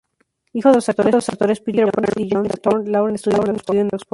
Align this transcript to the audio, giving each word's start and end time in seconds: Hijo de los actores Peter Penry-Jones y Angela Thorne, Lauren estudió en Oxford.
Hijo 0.53 0.69
de 0.69 0.75
los 1.11 1.29
actores 1.29 1.59
Peter 1.59 1.87
Penry-Jones 1.91 2.15
y 2.31 2.35
Angela 2.35 2.55
Thorne, 2.55 2.89
Lauren 2.89 3.13
estudió 3.13 3.43
en 3.45 3.49
Oxford. 3.91 4.07